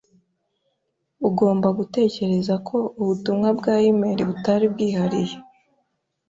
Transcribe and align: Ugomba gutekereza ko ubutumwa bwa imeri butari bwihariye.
Ugomba 1.27 1.67
gutekereza 1.77 2.53
ko 2.67 2.77
ubutumwa 3.01 3.49
bwa 3.57 3.75
imeri 3.91 4.21
butari 4.29 4.65
bwihariye. 4.73 5.35